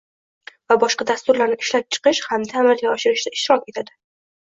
va 0.73 0.77
boshqa 0.83 1.07
dasturlarni 1.09 1.59
ishlab 1.67 1.87
chiqish 1.97 2.25
hamda 2.33 2.61
amalga 2.65 2.93
oshirishda 2.97 3.37
ishtirok 3.39 3.73
etadi; 3.77 4.01